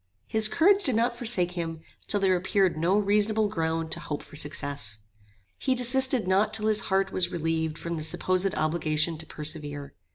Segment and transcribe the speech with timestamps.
[0.25, 4.35] His courage did not forsake him till there appeared no reasonable ground to hope for
[4.35, 4.97] success.
[5.59, 9.93] He desisted not till his heart was relieved from the supposed obligation to persevere.